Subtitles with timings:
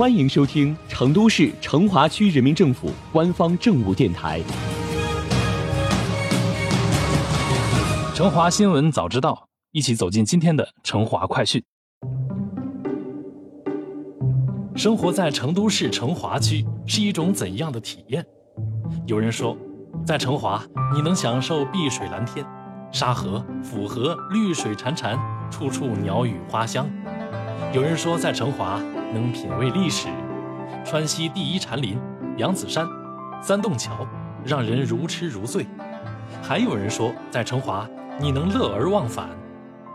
[0.00, 4.40] 欢迎收听成都市成华区人民政府官方政务电台
[8.14, 9.34] 《成华新闻早知道》，
[9.72, 11.62] 一起走进今天的成华快讯。
[14.74, 18.24] 生活在成都市成华区是一种怎样的体验？
[19.06, 19.54] 有人说，
[20.06, 20.64] 在成华
[20.94, 22.42] 你能享受碧水蓝天、
[22.90, 25.18] 沙河、府河绿水潺潺，
[25.50, 26.86] 处处鸟语花香；
[27.72, 28.80] 有人说，在成华。
[29.12, 30.06] 能品味历史，
[30.84, 31.98] 川西第一禅林、
[32.36, 32.86] 扬子山、
[33.42, 34.06] 三洞桥，
[34.44, 35.66] 让人如痴如醉。
[36.40, 37.88] 还有人说，在成华
[38.20, 39.28] 你能乐而忘返，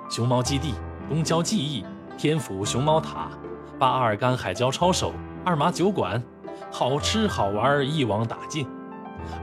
[0.09, 0.73] 熊猫基地、
[1.07, 1.85] 东郊记忆、
[2.17, 3.29] 天府熊猫塔、
[3.79, 5.13] 八二干海椒抄手、
[5.45, 6.21] 二麻酒馆，
[6.69, 8.67] 好吃好玩一网打尽。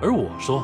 [0.02, 0.62] 而我说，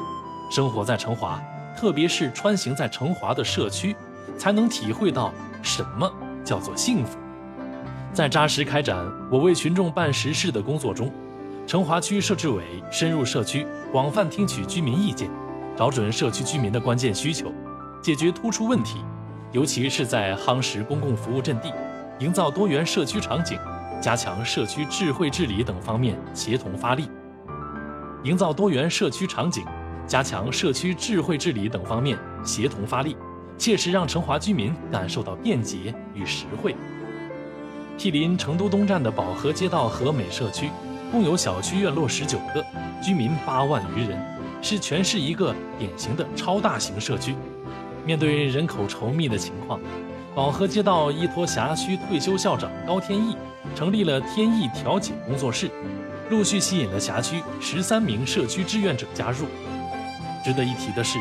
[0.50, 1.40] 生活在成华，
[1.78, 3.96] 特别是穿行在成华的社区，
[4.36, 6.12] 才能体会到什么
[6.44, 7.18] 叫做幸福。
[8.18, 11.08] 在扎实开展我为群众办实事的工作中，
[11.68, 15.30] 成华区设置委深入社区，广泛听取居民意见，
[15.76, 17.52] 找准社区居民的关键需求，
[18.02, 18.98] 解决突出问题。
[19.52, 21.72] 尤其是在夯实公共服务阵地、
[22.18, 23.56] 营造多元社区场景、
[24.02, 27.08] 加强社区智慧治理等方面协同发力。
[28.24, 29.64] 营造多元社区场景、
[30.08, 33.16] 加强社区智慧治理等方面协同发力，
[33.56, 36.74] 切实让成华居民感受到便捷与实惠。
[37.98, 40.70] 毗邻成都东站的宝和街道和美社区，
[41.10, 42.64] 共有小区院落十九个，
[43.02, 44.16] 居民八万余人，
[44.62, 47.34] 是全市一个典型的超大型社区。
[48.06, 49.80] 面对人口稠密的情况，
[50.32, 53.36] 宝和街道依托辖区退休校长高天意，
[53.74, 55.68] 成立了天意调解工作室，
[56.30, 59.46] 陆续吸引了辖区十三名社区志愿者加入。
[60.44, 61.18] 值得一提的是，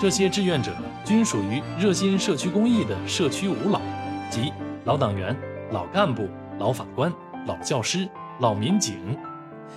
[0.00, 0.72] 这些志愿者
[1.04, 3.82] 均属于热心社区公益的社区五老，
[4.30, 4.50] 及
[4.86, 5.36] 老党员。
[5.72, 6.28] 老干部、
[6.60, 7.12] 老法官、
[7.46, 9.18] 老教师、老民警，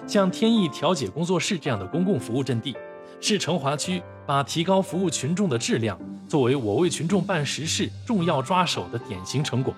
[0.05, 2.77] 像天意调解工作室这样的公共服务阵地，
[3.19, 9.73] 是成华区把提高服务群众的质量作为我为群众办实事重要抓手的典型成果。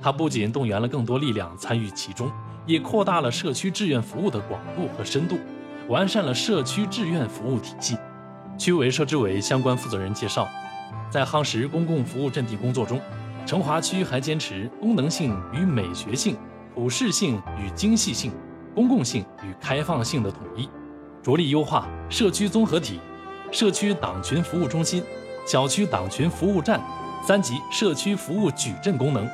[0.00, 2.32] 它不仅动员了更多力量参与其中，
[2.66, 5.38] 也扩大了社区志愿服务的广度和深度，
[5.86, 7.98] 完善了社区志愿服务体系。
[8.56, 10.48] 区委设置委相关负责人介绍，
[11.10, 12.98] 在夯实公共服务阵地工作中。
[13.44, 16.36] 成华区还坚持功能性与美学性、
[16.74, 18.32] 普适性与精细性、
[18.74, 20.68] 公共性与开放性的统一，
[21.22, 23.00] 着力优化社区综合体、
[23.50, 25.02] 社区党群服务中心、
[25.44, 26.80] 小区党群服务站
[27.26, 29.28] 三级社区服务矩阵功能，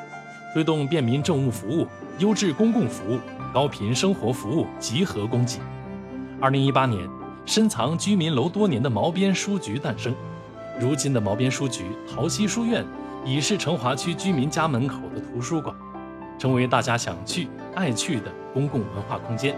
[0.54, 1.86] 推动便民政务服务、
[2.18, 3.20] 优质公共服务、
[3.52, 5.60] 高频生活服务集合供给。
[6.40, 7.06] 二零一八年，
[7.44, 10.14] 深藏居民楼多年的毛边书局诞生，
[10.80, 12.84] 如今的毛边书局桃溪书院。
[13.24, 15.74] 已是成华区居民家门口的图书馆，
[16.38, 19.56] 成为大家想去、爱去的公共文化空间。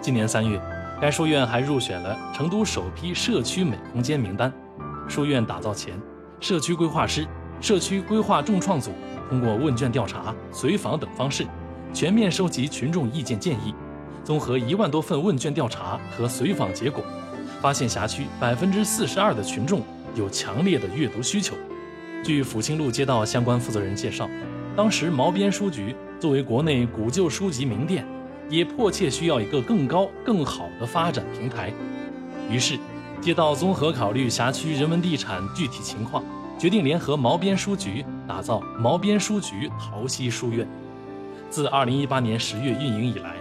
[0.00, 0.60] 今年三月，
[1.00, 4.52] 该书院还入选了成都首批社区美空间名单。
[5.08, 5.98] 书院打造前，
[6.40, 7.26] 社区规划师、
[7.60, 8.92] 社区规划重创组
[9.28, 11.46] 通过问卷调查、随访等方式，
[11.92, 13.74] 全面收集群众意见建议。
[14.22, 17.02] 综合一万多份问卷调查和随访结果，
[17.60, 19.82] 发现辖区百分之四十二的群众
[20.14, 21.54] 有强烈的阅读需求。
[22.26, 24.28] 据抚清路街道相关负责人介绍，
[24.74, 28.04] 当时毛边书局作为国内古旧书籍名店，
[28.50, 31.72] 也迫切需要一个更高、更好的发展平台。
[32.50, 32.76] 于是，
[33.20, 36.24] 街道综合考虑辖区人文地产具体情况，
[36.58, 40.66] 决定联合毛边书局打造毛边书局桃溪书院。
[41.48, 43.36] 自2018年10月运营以来，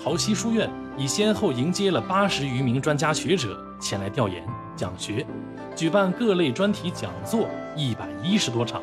[0.00, 4.44] 桃溪书院已先后迎接了八十余名专家学者前来调研
[4.76, 5.26] 讲学。
[5.74, 8.82] 举办各类专题讲座一百一十多场，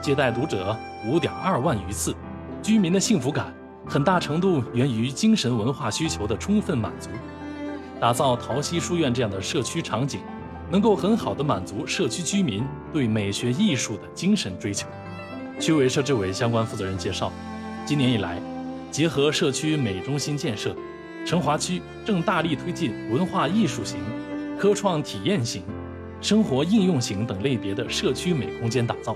[0.00, 0.76] 接待读者
[1.06, 2.14] 五点二万余次，
[2.62, 3.52] 居民的幸福感
[3.86, 7.10] 很大程度源于精神文化需求的充分满足。
[7.98, 10.20] 打造桃溪书院这样的社区场景，
[10.70, 12.62] 能够很好的满足社区居民
[12.92, 14.86] 对美学艺术的精神追求。
[15.58, 17.32] 区委设置委相关负责人介绍，
[17.86, 18.38] 今年以来，
[18.90, 20.76] 结合社区美中心建设，
[21.24, 23.98] 成华区正大力推进文化艺术型、
[24.58, 25.62] 科创体验型。
[26.22, 29.14] 生活应用型等类别的社区美空间打造，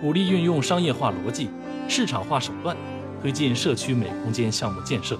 [0.00, 1.50] 鼓励运用商业化逻辑、
[1.86, 2.74] 市场化手段，
[3.20, 5.18] 推进社区美空间项目建设，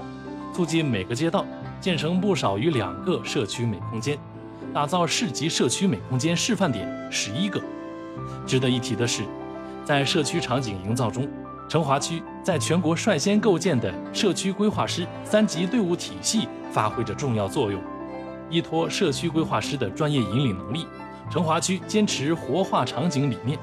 [0.55, 1.47] 促进每个街道
[1.79, 4.19] 建成不少于两个社区美空间，
[4.73, 7.61] 打造市级社区美空间示范点十一个。
[8.47, 9.23] 值得一提的是，
[9.85, 11.29] 在社区场景营造中，
[11.69, 17.81] 成华区在全国率先构建的社区规划师三级队伍体系发挥着重要作用，
[18.51, 20.87] 依托社区规划师的专业引领能力。
[21.31, 23.57] 成华区坚持活化场景理念，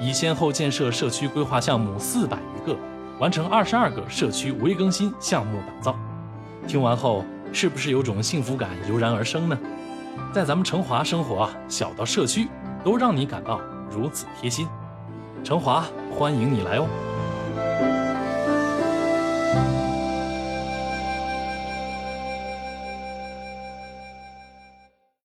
[0.00, 2.76] 已先后建设社区规划项目四百余个，
[3.18, 5.94] 完成二十二个社区微更新项目打造。
[6.66, 9.58] 听完后，是不是有种幸福感油然而生呢？
[10.32, 12.48] 在咱们成华生活啊，小到社区，
[12.82, 14.66] 都让你感到如此贴心。
[15.44, 15.84] 成华，
[16.16, 17.11] 欢迎你来哦！